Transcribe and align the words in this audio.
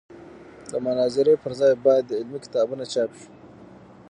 د 0.71 0.73
مناظرې 0.85 1.35
پر 1.43 1.51
ځای 1.59 1.73
باید 1.85 2.15
علمي 2.19 2.39
کتابونه 2.45 2.83
چاپ 2.93 3.11
شي. 3.19 3.27